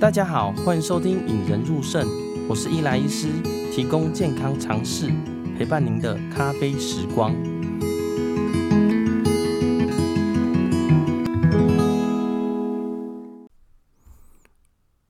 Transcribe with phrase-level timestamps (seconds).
[0.00, 2.06] 大家好，欢迎收听《引人入胜》，
[2.48, 3.28] 我是伊莱医师，
[3.72, 5.10] 提供健康常识，
[5.56, 7.32] 陪伴您的咖啡时光。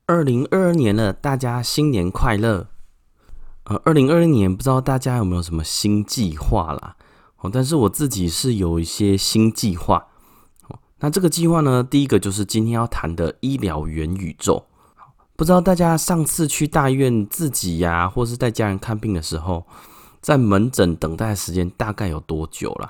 [0.07, 2.69] 二零二二年了，大家新年快乐！
[3.65, 6.97] 呃，二零二二年不知道大家有没有什么新计划啦？
[7.41, 10.07] 哦，但是我自己是有一些新计划。
[10.69, 14.67] 哦，那这个计划呢，第一个就是今天要谈的医疗元宇宙。
[15.37, 19.67] 不知道大家上次去大医院自己呀、或是带家人看病的时候，
[20.21, 22.89] 在门诊等待的时间大概有多久了？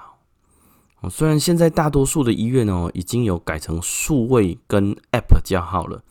[1.01, 6.03] 哦，虽然现在大多数的医院哦已经有改成数位跟 App 叫号了，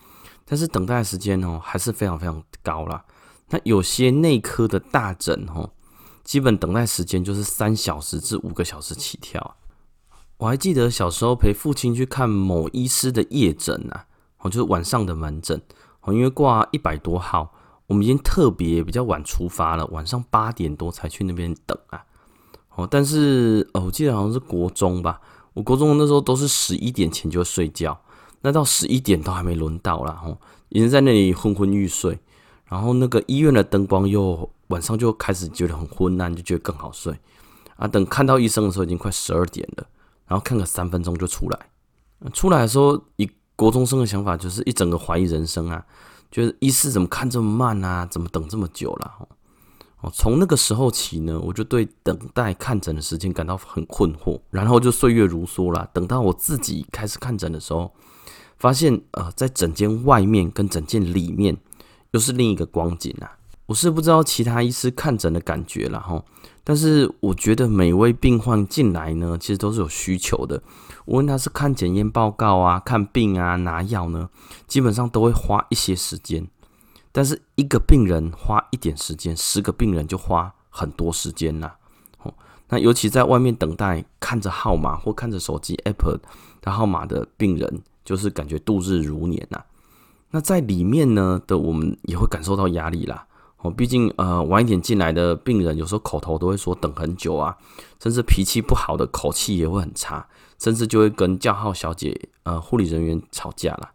[0.44, 3.06] 但是等待时间哦还是非常非常高啦。
[3.50, 5.70] 那有些内科的大诊哦，
[6.24, 9.56] 基本等待时间就是三小时至五个小时起跳。
[10.38, 14.08] 我还记得小时候陪父亲去看某医师的夜诊啊，
[14.40, 15.62] 哦，就是晚上的门诊。
[16.04, 17.54] 哦因为挂一百多号，
[17.88, 22.04] 我们已经特别比较晚出发了，晚上八点多才去那边等啊。
[22.76, 25.22] 哦，但是哦，我记得好像是国中吧，
[25.54, 27.98] 我国中那时候都是十一点前就睡觉，
[28.42, 30.38] 那到十一点都还没轮到啦，哦，
[30.70, 32.20] 已经在那里昏昏欲睡。
[32.66, 37.18] 然后那个医院的灯光又晚上就开始觉得很昏暗，就觉得更好睡
[37.76, 37.88] 啊。
[37.88, 39.86] 等看到医生的时候已经快十二点了，
[40.28, 41.60] 然后看个三分钟就出来。
[42.34, 43.30] 出来的时候一。
[43.56, 45.86] 国中生的想法就是一整个怀疑人生啊，
[46.32, 49.28] 就是医师怎么看这么慢啊，怎么等这么久了？
[50.02, 55.90] 哦，从那个时候起呢，我就对等待看诊的时间感到很困惑，然后就岁月如梭了。
[55.94, 57.94] 等到我自己开始看诊的时候，
[58.58, 61.56] 发现呃，在诊间外面跟诊间里面
[62.12, 63.38] 又是另一个光景啊。
[63.74, 66.24] 我是不知道其他医师看诊的感觉了哈，
[66.64, 70.62] 但是我觉得每位病患进来呢，其实都是有需求的。
[71.06, 74.30] 无论他是看检验报告啊、看病啊、拿药呢，
[74.68, 76.48] 基本上都会花一些时间。
[77.12, 81.76] 但是一个病人花一点时间，十个病人就花很多时间啦。
[82.22, 82.32] 哦，
[82.70, 86.20] 那尤其在外面等待看着号码或看着手机 app
[86.62, 89.64] 的号码的病人，就是感觉度日如年呐。
[90.30, 93.26] 那在里面呢的我们也会感受到压力啦。
[93.64, 97.58] 哦，毕竟呃晚一点进来的病人，有时候口头都会说等很久啊，
[98.02, 100.28] 甚至脾气不好的口气也会很差，
[100.60, 103.92] 甚至就会跟叫号小姐呃护理人员吵架啦。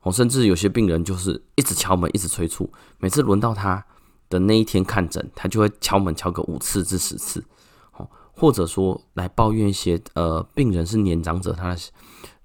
[0.00, 3.84] 哦，甚至有些病人就是一直敲门，一直催促，每次轮到他
[4.30, 7.44] 的那一天看诊，他就会敲门敲个五次至十次。
[7.92, 11.76] 哦，或者说来抱怨一些呃病人是年长者，他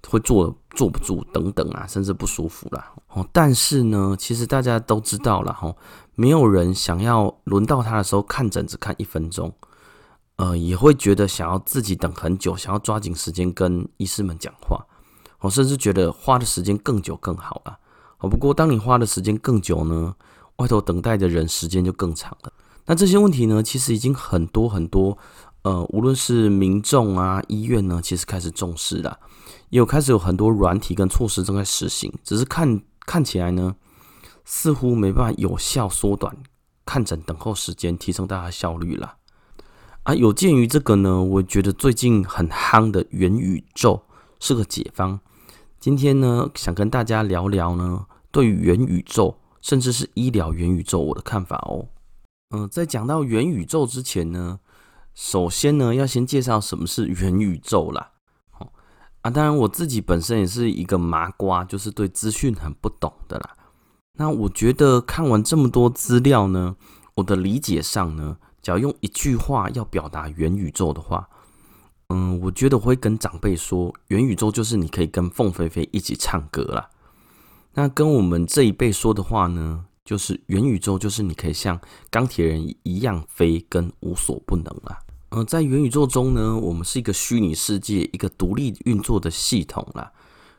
[0.06, 2.92] 会坐坐不住等等啊，甚至不舒服啦。
[3.08, 5.74] 哦，但是呢，其实大家都知道了哈。
[6.20, 9.54] 没有人想要轮到他的时候看诊只看一分钟，
[10.34, 14.84] 呃，也会觉得想要自己等很久，想要抓紧时间跟医师们讲话，
[15.38, 17.78] 我甚至觉得花的时间更久更好了。
[18.18, 20.12] 哦，不过当你花的时间更久呢，
[20.56, 22.52] 外头等待的人时间就更长了。
[22.86, 25.16] 那这些问题呢，其实已经很多很多，
[25.62, 29.16] 呃，无论是民众啊、医院呢，其实开始重视了，
[29.70, 33.76] 也有开始有很多软体跟措施正在实行，只是看看起来呢。
[34.50, 36.34] 似乎没办法有效缩短
[36.86, 39.16] 看诊等候时间，提升大家效率了。
[40.04, 44.02] 啊，有鉴于这个呢，我觉得最近很夯的元宇宙
[44.40, 45.20] 是个解方。
[45.78, 51.88] 今天呢，想跟大家聊聊呢，对于元宇宙，甚至是医疗元宇宙，我的看法哦。
[52.56, 54.60] 嗯、在讲到元宇宙之前呢，
[55.14, 58.12] 首先呢，要先介绍什么是元宇宙啦。
[59.20, 63.54] 啊，当然我自己本身也是一个麻瓜，就是对资讯很不懂的啦。
[64.18, 66.74] 那我觉得看完这么多资料呢，
[67.14, 71.28] 我的理解上呢，只要用一句话要表达元宇宙的话，
[72.08, 76.90] 嗯，我觉得我会跟长辈说，元宇宙就是你可以跟凤飞飞一起唱歌啦。
[77.74, 81.80] 那跟我们这一辈说的话呢，就是元宇宙就是你可以像
[82.10, 84.98] 钢铁人一样飞，跟无所不能啦。
[85.30, 90.10] 嗯，在元宇宙中呢，我们是一个虚拟世界，一个独立运作的系统啦，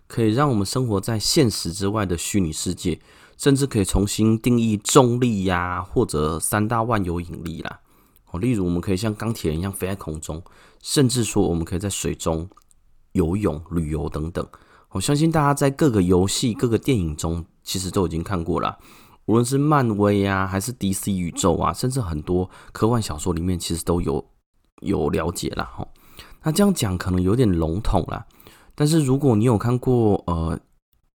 [0.07, 3.01] 可以让我们生活在现实之外的虚拟世界。
[3.39, 7.79] 甚至可以重新定义重力呀、或者三大万有引力啦。
[8.31, 10.43] 哦，例如我们可以像钢铁人一样飞在空中，
[10.83, 12.49] 甚至说我们可以在水中
[13.13, 14.45] 游泳、旅游等等。
[14.89, 18.77] 我相信大家在各个游戏、各个电影中，其实都已经看过了。
[19.25, 24.23] 无论是漫威啊，还是 DC 宇宙啊，甚至很多科幻小说里面，其实都有
[24.81, 25.63] 有了解了。
[25.63, 25.87] 哈，
[26.43, 28.25] 那这样讲可能有点笼统啦，
[28.75, 30.59] 但是如果你有看过呃，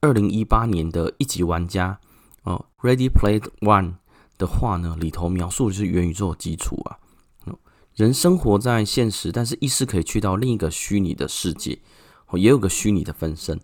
[0.03, 1.99] 二零一八年的一级玩家。
[2.43, 3.95] 哦，Ready Player One
[4.39, 6.99] 的话呢，里头描述的是元宇宙的基础啊。
[7.95, 11.79] 人生活在现实，但是意识可以去到另一个虚拟的世界，
[12.29, 13.61] 哦，也有个虚拟的分身。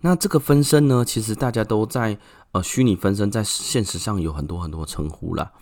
[0.00, 2.18] 那这个分身呢，其实大家都在
[2.52, 5.52] 呃虚拟分身在现实上有很多很多称呼啦。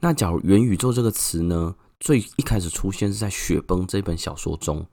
[0.00, 4.86] 那假如元宇宙这个词呢，最一开始出现是在《雪崩》这本小说中，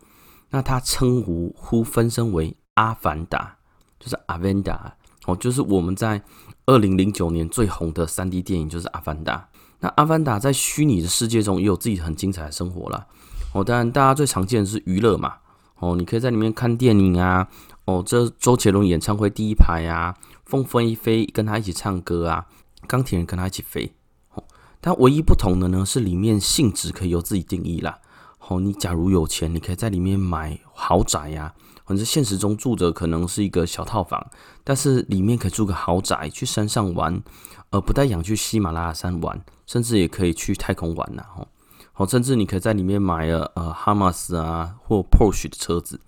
[0.50, 3.57] 那他称呼呼分身为阿凡达，
[4.00, 4.95] 就是阿凡达
[5.25, 6.24] 哦，就是我们在
[6.65, 9.50] 二零零九年最红的三 D 电影就是阿凡达。
[9.80, 13.06] 那阿凡达在虚拟的世界中也有自己很精彩的生活啦。
[13.54, 15.36] 哦，当然大家最常见的是娱乐嘛，
[15.80, 17.48] 哦，你可以在里面看电影啊，
[17.86, 20.15] 哦，这周杰伦演唱会第一排啊，
[20.45, 22.45] 凤飞飞跟他一起唱歌啊，
[22.88, 23.94] 钢铁人跟他一起飞。
[24.33, 24.44] 哦
[24.86, 28.00] 但唯一不同的呢，是里面性质可以由自己定义啦。
[28.48, 31.54] 哦，你假如有钱，你可以在里面买豪宅呀，
[31.86, 34.30] 或者现实中住着可能是一个小套房，
[34.63, 37.24] 但是里面可以住个豪宅，去山上玩，
[37.69, 41.24] 呃，不带氧去喜马拉雅山玩，甚至也可以去太空玩呐。
[41.34, 41.48] 吼，
[41.94, 46.01] 好，甚至你可以在里面买了呃哈马斯啊或 Porsche 的车子。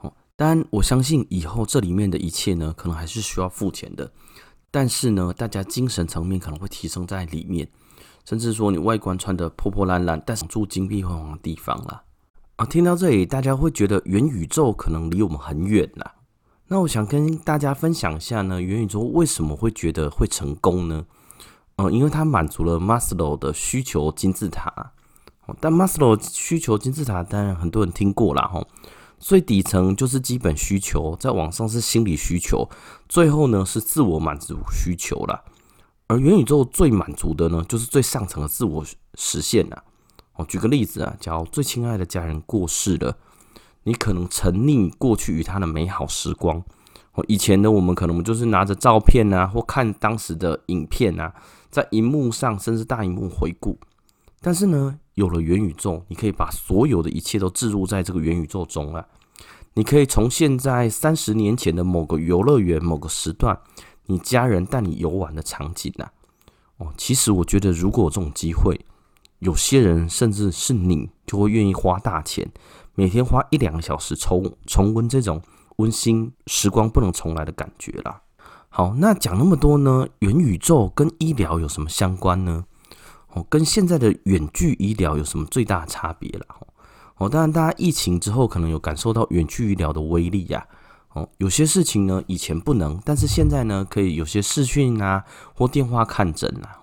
[0.00, 4.10] 哦，当然我相信以后这里面的一切呢，可能还是需要付钱的，
[4.72, 7.68] 但是呢，大家精神层面可能会提升在里面。
[8.26, 12.02] 甚至说你外观穿得破破烂烂，但是住金碧辉煌的地方啦。
[12.56, 16.14] 啊，听到这里，大家会觉得元宇宙可能离我们很远啦。
[16.66, 21.06] 那我想跟大家分享一下呢，元宇宙为什么会觉得会成功呢？
[21.76, 24.92] 嗯，因为它满足了 Maslow 的需求金字塔。
[25.60, 28.48] 但 Maslow 需求金字塔当然很多人听过啦。
[28.48, 28.66] 哈。
[29.18, 32.68] 最底层就是基本需求，在往上是心理需求，
[33.08, 35.42] 最后呢是自我满足需求啦。
[36.08, 39.76] 而元宇宙最满足的呢，就是最上层的自我实现呐。
[40.34, 43.16] 哦，举个例子啊，假如最亲爱的家人过世了，
[43.82, 46.62] 你可能沉溺过去与他的美好时光。
[47.14, 51.34] 哦，以前呢，我们可能就是拿着照片啊，或看当时的影片啊，
[51.70, 53.78] 在荧幕上甚至大荧幕回顾。
[54.40, 59.04] 但是呢，有了元宇宙，你可以把所有的一切都置入在这个元宇宙中啊。
[59.74, 63.58] 你可以重现在三十年前的某个游乐园某个时段。
[64.06, 66.08] 你家人带你游玩的场景呐，
[66.78, 68.80] 哦，其实我觉得如果有这种机会，
[69.40, 72.48] 有些人甚至是你，就会愿意花大钱，
[72.94, 75.42] 每天花一两个小时重重温这种
[75.76, 78.22] 温馨时光不能重来的感觉啦。
[78.68, 82.64] 好，那讲那么多呢，元宇宙跟医疗有什么相关呢？
[83.32, 86.46] 哦，跟现在的远距医疗有什么最大的差别啦？
[87.16, 90.66] 哦，当然，大家疫情之后可能有感受到远距医疗的威力呀。
[91.16, 95.24] 哦，有些事情呢，以前不能，但是现在呢，可以有些视讯啊，
[95.54, 96.78] 或电话看诊啊。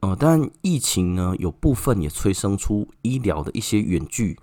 [0.00, 4.36] 呃，但疫情呢，有部分也催生出医疗的一些远距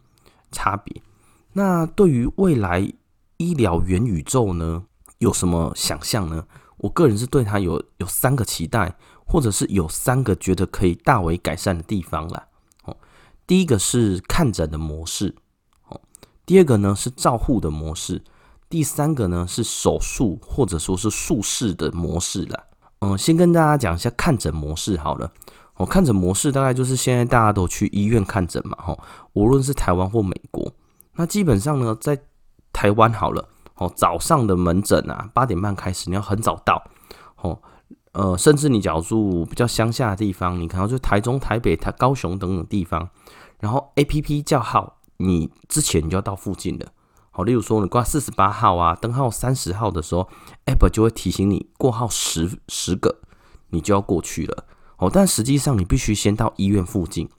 [0.53, 1.01] 差别。
[1.51, 2.89] 那对于未来
[3.35, 4.85] 医疗元宇宙呢，
[5.17, 6.45] 有什么想象呢？
[6.77, 8.95] 我个人是对它有有三个期待，
[9.25, 12.47] 或者是有三个觉得可以大为改善的地方啦。
[12.85, 12.95] 哦，
[13.45, 15.35] 第一个是看诊的模式，
[15.89, 15.99] 哦，
[16.45, 18.23] 第二个呢是照护的模式。
[18.69, 22.63] 第三个呢是手术或者说是术式的模式了。
[22.99, 25.31] 嗯，先跟大家讲一下看诊模式好了。
[25.75, 28.97] 哦，看诊模式大概就是现在大家都去医院看诊嘛，哈，
[29.33, 30.71] 无论是台湾或美国。
[31.15, 32.19] 那基本上呢，在
[32.73, 36.83] 台湾好了，哦，早上的门诊啊，八点半开始，你要很早到。
[37.37, 37.57] 哦，
[38.11, 43.09] 呃，甚至你假如住比较乡下的地方，你可能就台中、台北、台高雄等等地方，
[43.61, 46.85] 然后 APP 叫号，你之前你就要到附近的。
[47.39, 50.27] 好，例如说你挂四十八号啊，灯号三十号的时候
[50.65, 53.21] ，App 就会提醒你过号十十个，
[53.69, 54.65] 你就要过去了。
[54.97, 57.29] 哦，但实际上你必须先到医院附近，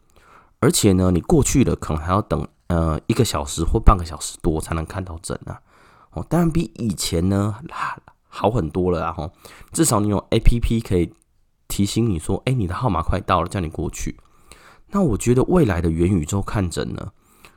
[0.60, 5.60] 而且呢，你过去了可能还要等呃一个小时或半个小时多才能看到诊啊。
[6.12, 7.56] 哦，当然比以前呢
[8.30, 9.12] 好很多了啊。
[9.12, 9.30] 吼，
[9.70, 11.12] 至少你有 APP 可以
[11.68, 14.18] 提醒你说，哎，你的号码快到了，叫你过去。
[14.92, 17.12] 那我觉得未来的元宇宙看诊呢，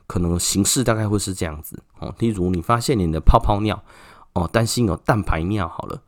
[0.06, 1.82] 可能形式大概会是这样子。
[1.98, 3.82] 哦，例如你发现你的泡泡尿
[4.34, 6.02] 哦，担心有蛋白尿好了，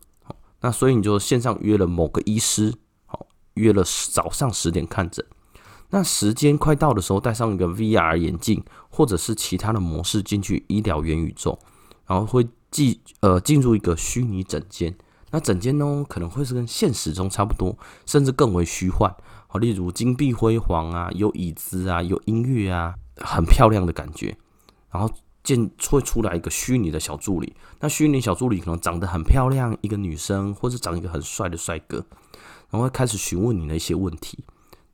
[0.60, 2.74] 那所以你就线上约了某个医师，
[3.06, 5.24] 好，约了早上十点看诊，
[5.90, 11.58] 那时间快到的时候，戴上一个 VR 眼镜或者是其他的模式进去医疗元宇宙，
[12.06, 14.96] 然后会进呃进入一个虚拟诊间，
[15.30, 19.14] 那整间呢可能会是跟现实中差不多，甚至更为虚幻，
[19.46, 22.94] 好，例如金碧辉煌啊，有椅子啊，有音乐啊。
[23.18, 24.36] 很漂亮的感觉，
[24.90, 25.10] 然后
[25.42, 32.04] 见会出来一个虚拟的小助理，那虚拟小助理可能长得很漂亮，一个女生，或者长一个很帅的帅哥，
[32.68, 34.44] 然后开始询问你的一些问题。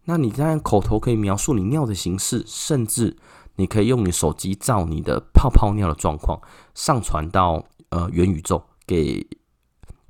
[0.05, 3.17] 那你当然口头可以描述你尿的形式，甚至
[3.57, 6.41] 你可以用你手机照你的泡泡尿的状况，
[6.77, 9.27] 上传到呃元宇宙给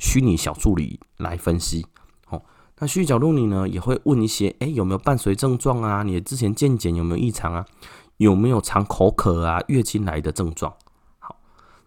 [0.03, 1.87] 虚拟小助理来分析。
[2.29, 2.43] 哦，
[2.79, 6.03] 那虚拟小助理呢也会问一些，诶，有没有伴随症状啊？
[6.03, 7.65] 你的之前健检有没有异常啊？
[8.17, 10.75] 有没有常口渴啊、月经来的症状？
[11.21, 11.37] 好，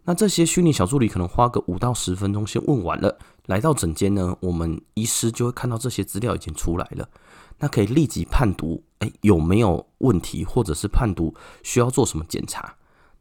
[0.05, 3.17] 那这些虚拟小助理可能花个五到十分钟先问完了，
[3.47, 7.09] 来到诊间呢，我们医师就会看到这些资料已经出来了，
[7.59, 12.75] 那可以立即判读，哎，有没有问题，或者是判读需要做什么检查。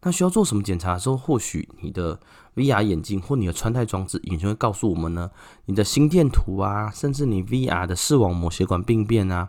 [0.04, 2.20] 那需要做什么检查的时候，或许你的
[2.54, 5.30] VR 眼镜或你的穿戴装置已经会告诉我们呢，
[5.64, 9.48] 你的心电图啊，甚至你 VR 的视网膜血管病变啊，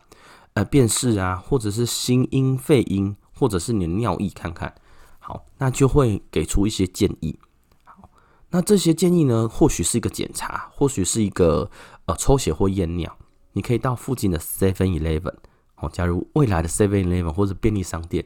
[0.53, 4.73] 呃，辨识啊，或者是心音、肺音，或者是你的尿液，看看。
[5.19, 7.37] 好，那就会给出一些建议。
[7.83, 8.09] 好，
[8.51, 11.69] 那这些建议呢，或许是一个检查，或许是一个
[12.05, 13.13] 呃抽血或验尿。
[13.51, 15.33] 你可以到附近的 Seven Eleven，
[15.77, 18.23] 哦，假如未来的 Seven Eleven 或者便利商店，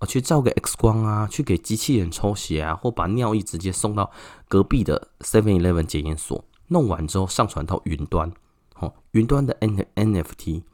[0.00, 4.10] 呃，去照个 X 光啊，去给机器人抽血啊，或把尿液直接送到
[4.48, 8.30] 隔壁的 Seven Eleven 检验所，弄完之后上传到云端，
[8.80, 10.64] 哦，云端的 N NFT，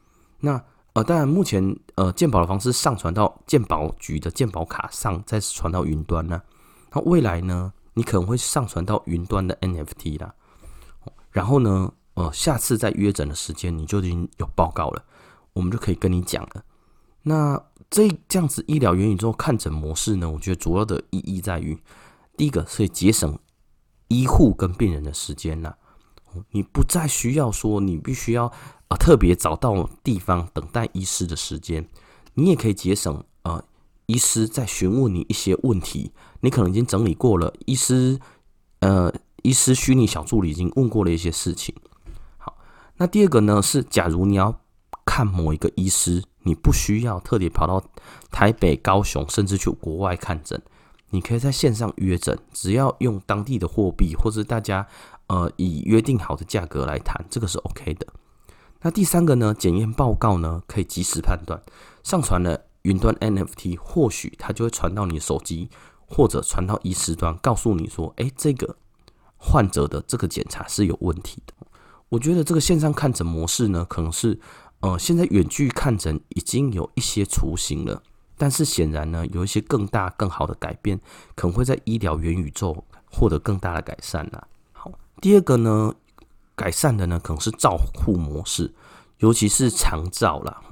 [0.41, 0.65] 那。
[0.97, 6.41] 呃，当然，目前呃，鉴宝的方式上传到鉴宝局的鉴宝卡上，再传到云端呢。
[6.91, 10.35] 那未来呢，你可能会上传到云端的 NFT 啦。
[11.31, 15.05] 然后呢，呃，下次再约诊的时间，你就已经有报告了，
[15.53, 16.65] 我们就可以跟你讲了。
[17.29, 21.77] 那这这样子医疗元宇宙看诊模式呢，我觉得主要的意义在于，
[22.37, 23.39] 第一个是节省
[24.09, 25.77] 医护跟病人的时间啦。
[26.51, 28.53] 你不再需要说你必须要。
[28.89, 31.89] 啊，特别找到地方等待医师的时间，
[32.35, 33.65] 你也可以节省啊。
[34.07, 37.53] 医师在询问你一些问题，你可能已经整理过了。
[37.65, 38.21] 医师，
[38.79, 41.75] 呃，医师虚拟小助理已经问过了一些事情。
[42.39, 42.57] 好，
[42.99, 44.61] 那第二个呢是，假如你要
[45.07, 47.83] 看某一个医师，你不需要特别跑到
[48.31, 50.61] 台北、高雄，甚至去国外看诊，
[51.09, 54.87] 你可以在线上约诊，只要用当地的货币，或是大家
[55.29, 58.07] 呃以约定好的价格来谈，这个是 OK 的。
[58.83, 59.55] 那第三个呢？
[59.59, 61.61] 检验报告呢，可以及时判断。
[62.05, 65.71] 上传了云端 NFT，或许它就会传到你手机，
[66.07, 68.77] 或者传到医师端，告诉你说：“哎，这个
[69.39, 71.55] 患者的这个检查是有问题的。”
[72.11, 74.39] 我觉得这个线上看诊模式呢，可能是
[74.81, 78.03] 呃，现在远距看诊已经有一些雏形了，
[78.37, 81.01] 但是显然呢，有一些更大、更好的改变，
[81.35, 84.47] 可能会在医疗元宇宙获得更大的改善啦。
[84.73, 85.95] 好，第二个呢？
[86.55, 88.73] 改善的呢，可能是照护模式，
[89.19, 90.63] 尤其是长照啦。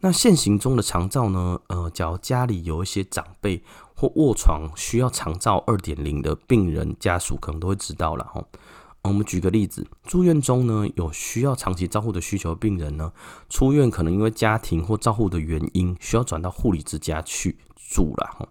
[0.00, 3.62] 那现行中的长照呢，呃，假如家里有一些长辈
[3.94, 8.44] 或卧床需要长照二点零的病人家属，可能都会知道了哈。
[9.06, 13.12] 我们举个例子，住院中呢，有需要长期照护的需求病人呢，
[13.48, 18.48] 出院可能因为家庭或照护的原因，需要转到护理之家去住了哈。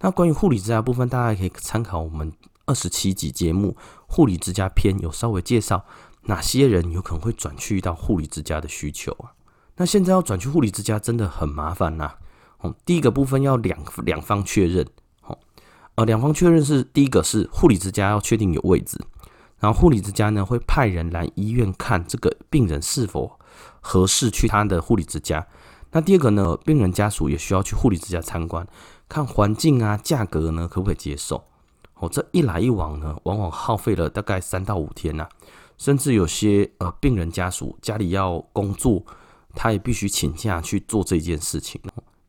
[0.00, 2.32] 那关于护理之家部分，大家可以参考我们。
[2.66, 5.84] 二十七集节目《护理之家篇》有稍微介绍
[6.22, 9.36] 哪些人有可能会转去到护理之家的需求啊？
[9.76, 12.14] 那现在要转去护理之家真的很麻烦呐。
[12.60, 14.86] 哦，第一个部分要两两方确认。
[15.24, 15.38] 哦，
[15.96, 18.98] 呃，两方确认是第一个是护理之家要确定有位置，
[19.64, 23.40] 然后护理之家呢会派人来医院看这个病人是否
[23.80, 25.46] 合适去他的护理之家。
[25.90, 28.68] 那第二个呢，病人家属也需要去护理之家参观，
[29.08, 31.42] 看环境啊，价格呢可不可以接受？
[31.94, 35.26] 哦，这一来一往呢，往往耗费了大概三到五天呐、
[35.78, 39.02] 甚至有些呃病人家属家里要工作，
[39.54, 41.80] 他也必须请假去做这件事情。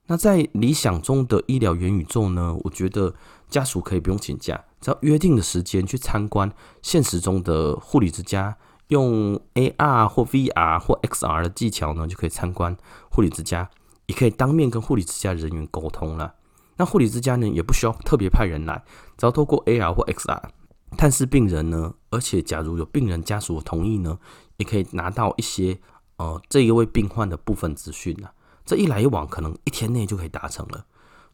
[0.05, 3.13] 那在理想中的医疗元宇宙呢，我觉得
[3.49, 8.55] 家属可以不用请假，只要约定的时间去参观现实中的护理之家，
[8.89, 12.77] 用 AR 或 VR 或 XR 的技巧呢，就可以参观
[13.09, 13.67] 护理之家，
[14.05, 16.35] 也可以当面跟护理之家人员沟通了。
[16.77, 18.83] 那护理之家呢，也不需要特别派人来，
[19.17, 20.39] 只要透过 AR 或 XR
[20.95, 24.19] 探视病人呢，而且假如有病人家属同意呢，
[24.57, 25.79] 也可以拿到一些
[26.17, 28.31] 呃这一位病患的部分资讯啊。
[28.63, 30.85] 这一来一往，可能一天内就可以达成了。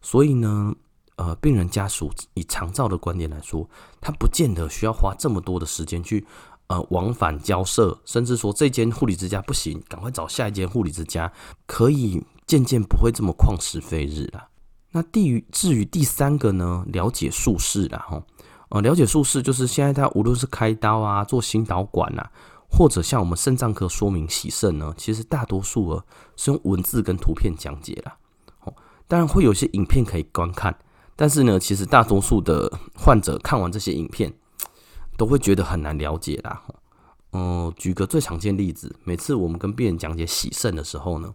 [0.01, 0.73] 所以呢，
[1.17, 6.25] 呃，病人家属以长照的观点来说，他不见得需要花这么多的时间去
[6.67, 11.31] 呃往返交涉，甚至说这间护理之家不行，赶快找下一间护理之家，
[11.67, 14.47] 可以渐渐不会这么旷时费日了。
[14.91, 18.23] 那第于至于第三个呢，了解术式啦，哈，
[18.69, 22.31] 呃，了解术式就是现在他无论是开刀啊，做心导管啊，
[22.69, 28.17] 或者像我们肾脏科说明洗肾呢，其实大多数呃是用文字跟图片讲解啦。
[28.65, 28.73] 哦，
[29.07, 30.77] 当然会有些影片可以观看，
[31.21, 34.33] 但是呢，其实大多数的患者看完这些影片，
[35.17, 36.63] 都会觉得很难了解啦。
[37.33, 41.31] 嗯、举个最常见例子，每次我们跟病人讲解洗肾的时候呢，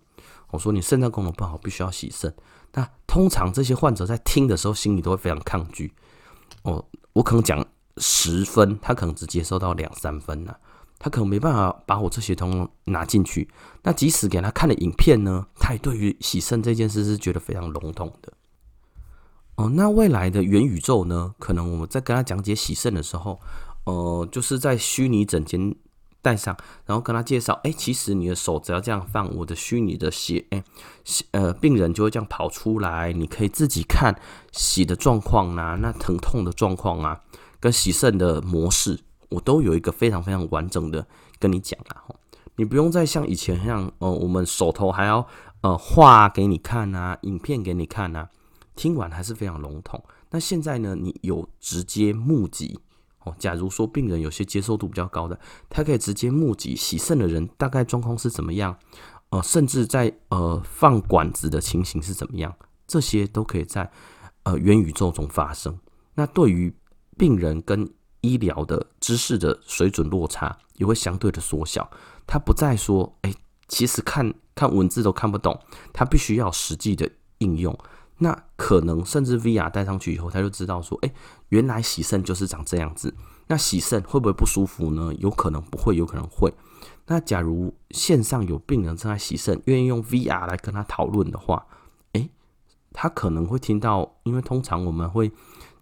[0.51, 2.35] 我说你肾脏功能不好，必须要洗肾。
[2.73, 5.93] 那通常这些患者在听的时候，心里都会非常抗拒。
[6.63, 7.65] 哦，我可能讲
[7.99, 10.57] 十分，他可能只接受到两三分呐，
[10.99, 13.49] 他可能没办法把我这些通通拿进去。
[13.85, 18.33] 那即使给他看了影片呢，他也对于洗肾这件事是觉得非常笼统的。
[19.57, 21.35] 哦，那未来的元宇宙呢？
[21.39, 23.41] 可能我们在跟他讲解洗肾的时候，
[23.85, 25.75] 呃，就是在虚拟整间
[26.21, 30.63] 戴上，然后跟他介绍，哎，其实你的手只要这样放，我的虚拟的血，哎，
[31.31, 34.15] 呃，病人就会这样跑出来，你可以自己看
[34.53, 37.23] 洗的状况啊，那疼痛的状况啊，
[37.59, 41.07] 跟洗肾的模式，我都有一个非常非常完整的
[41.39, 42.05] 跟你讲啊，
[42.57, 45.27] 你不用再像以前一样，呃，我们手头还要
[45.63, 48.29] 呃画给你看啊，影片给你看啊。
[48.77, 50.01] 听完还是非常笼统。
[50.31, 50.95] 那现在呢？
[50.95, 52.79] 你有直接募集
[53.25, 53.35] 哦。
[53.39, 55.39] 假如说病人有些接受度比较高的，
[55.71, 58.79] 他可以直接募集洗肾的人大概状况是怎么样，
[59.31, 62.55] 呃，甚至在呃放管子的情形是怎么样，
[62.87, 63.91] 这些都可以在
[64.43, 65.79] 呃元宇宙中发生。
[66.15, 66.75] 那对于
[67.17, 67.89] 病人跟
[68.21, 71.89] 医疗的知识的水准落差也会相对的缩小。
[72.27, 73.33] 他不再说，哎，
[73.69, 75.59] 其实看看文字都看不懂，
[75.93, 77.79] 他必须要实际的应用。
[78.19, 81.13] 那可能甚至 VR 戴上去以后，他就知道说，哎，
[81.51, 83.15] 原来洗肾就是长这样子。
[83.49, 85.13] 那洗肾会不会不舒服呢？
[85.19, 86.53] 有可能不会，有可能会。
[87.07, 91.67] 那假如线上有病人正在洗肾，愿意用 VR 来跟他讨论的话，
[92.13, 92.29] 哎，
[92.93, 95.31] 他可能会听到，因为通常我们会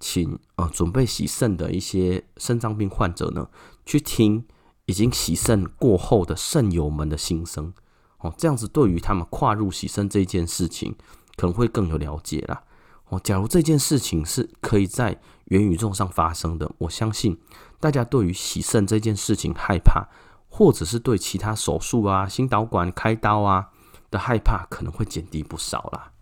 [0.01, 3.49] 请呃准备洗肾的一些肾脏病患者呢，
[3.87, 4.45] 去听
[4.87, 7.73] 已经洗肾过后的肾友们的心声。
[8.19, 10.97] 哦，这样子对于他们跨入洗肾这件事情。
[11.37, 12.63] 可能会更有了解啦。
[13.09, 17.39] 哦，假如这件事情是可以在元宇宙上发生的，我相信
[17.79, 20.09] 大家对于洗肾这件事情害怕，
[20.49, 23.69] 或者是对其他手术啊、心导管开刀啊
[24.11, 26.13] 的害怕，可能会减低不少啦。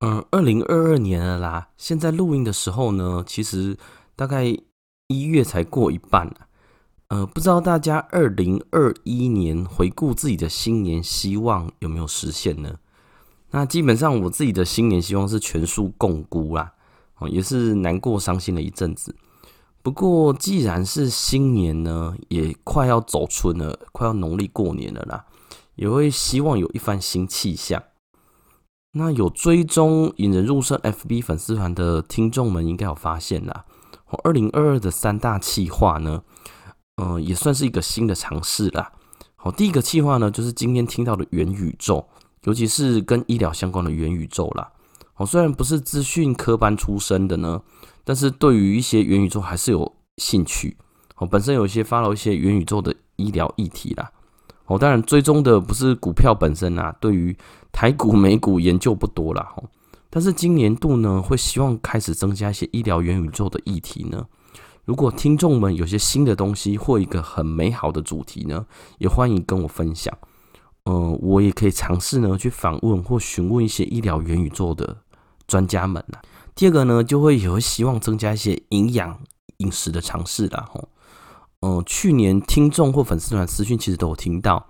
[0.00, 3.78] 嗯，二零二二年了啦，现在录音的时候呢，其实
[4.16, 4.44] 大概
[5.06, 6.30] 一月才过一半。
[7.08, 12.76] 呃，不知道大家二零二一年回顾自己的新年希望有没有实现呢？
[13.54, 16.72] 那基本上我自己的新年希望是全数摃龟啦，
[17.18, 19.14] 哦，也是难过伤心了一阵子。
[19.80, 25.26] 不过既然是新年呢，也快要走春了，快要农历过年了啦，
[25.76, 27.80] 也会希望有一番新气象。
[28.94, 33.66] 那有追踪引人入胜 FB 粉丝团的听众们应该有发现啦，
[34.24, 36.24] 二零二二的三大企划呢，
[37.00, 38.90] 嗯，也算是一个新的尝试啦。
[39.36, 42.08] 好，第一个企划呢，就是今天听到的元宇宙。
[42.44, 44.70] 尤其是跟医疗相关的元宇宙啦，
[45.16, 47.60] 哦，虽然不是资讯科班出身的呢，
[48.04, 50.76] 但是对于一些元宇宙还是有兴趣。
[51.16, 54.10] 哦，本身有一些发了一些元宇宙的医疗议题啦。
[54.66, 57.36] 哦，当然追踪的不是股票本身啊，对于
[57.70, 59.52] 台股、美股研究不多啦。
[59.56, 59.64] 哦，
[60.10, 64.26] 但是今年度呢，会希望开始增加一些医疗元宇宙的议题呢。
[64.84, 68.66] 如果听众们有些新的东西或一个很美好的主题呢，
[68.98, 70.12] 也欢迎跟我分享。
[70.84, 74.98] 嗯、呃，我也可以尝试呢，去访问或询问一些医疗元宇宙的
[75.46, 76.04] 专家们。
[76.54, 79.18] 第二个呢，就会也会希望增加一些营养
[79.56, 80.68] 饮食的尝试啦。
[80.70, 80.88] 吼，
[81.60, 84.66] 嗯，去年听众或粉丝团私讯其实都有听到，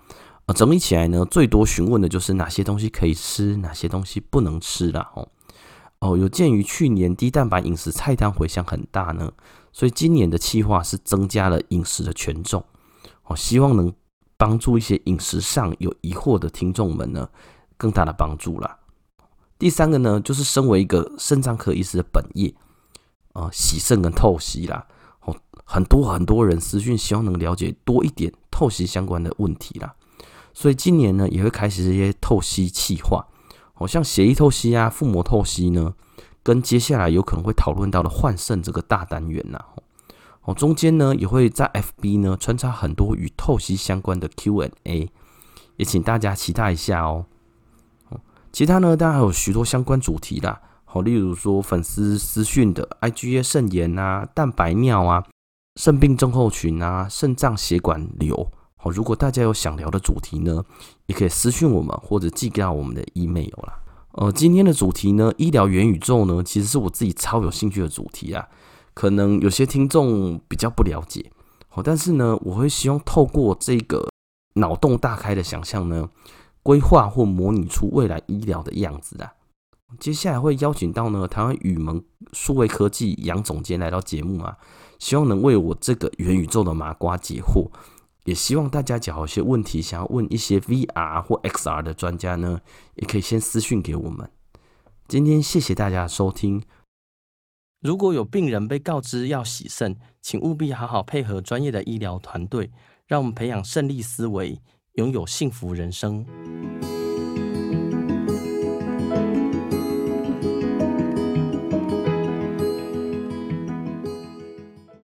[0.47, 5.11] 呃，整理起来呢，最多询问的就是哪些东西可以吃，哪些东西不能吃啦。
[5.13, 5.29] 吼，
[5.99, 9.33] 哦，有鉴于去年低蛋白饮食菜单回响很大呢，
[9.73, 12.65] 所以今年的计划是增加了饮食的权重。
[13.25, 13.93] 哦，希望能。
[14.37, 17.29] 帮助一些饮食上有疑惑的听众们呢，
[17.77, 18.79] 更大的帮助啦。
[19.59, 22.55] 第三个呢，就是身为一个肾脏科医师的本业
[23.33, 24.87] 啊，洗肾跟透析啦，
[25.23, 29.95] 哦，很多很多人私讯希望能了解多一点透析相关的问题啦，
[30.53, 33.27] 所以今年呢也会开始这些透析计划，
[33.73, 35.95] 好像血液透析啊、腹膜透析呢，
[36.43, 39.65] 跟接下来有可能会讨论到的换肾这个大单元呐。
[40.45, 45.11] 哦，中间呢也会在 FB 呢穿插很多与透析相关的 Q&A，
[45.77, 47.27] 也请大家期待一下哦。
[48.53, 55.25] 其他呢当然还有许多相关主题啦，好，例如说粉丝私讯的 IgA 肾炎啊、蛋白尿啊、
[55.77, 58.51] 肾病症候群啊、肾脏血管瘤。
[58.77, 60.63] 好，如果大家有想聊的主题呢，
[61.07, 63.81] 也可以私讯我们或者寄到我们的 email 啦。
[64.13, 68.47] 呃，今天的主题呢，医疗元宇宙呢，其实是我自己超有兴趣的主题啊。
[68.95, 71.31] 可能有些听众比较不了解，
[71.69, 74.09] 好，但是呢，我会希望透过这个
[74.55, 76.09] 脑洞大开的想象呢，
[76.63, 79.33] 规划或模拟出未来医疗的样子啊。
[79.99, 82.03] 接下来会邀请到呢台湾宇门
[82.33, 84.57] 数位科技杨总监来到节目啊，
[84.99, 87.69] 希望能为我这个元宇宙的麻瓜解惑，
[88.25, 92.61] 也希望大家假如有些问题想要问一些 VR 或 XR 的专家呢，
[92.95, 94.31] 也可以先私讯给我们。
[95.09, 96.63] 今天谢谢大家的收听。
[97.85, 102.71] 如果有病人被告知要洗肾，请务必好好配合专业的医疗团队，
[103.07, 104.59] 让我们培养胜利思维，
[104.95, 106.25] 拥有幸福人生。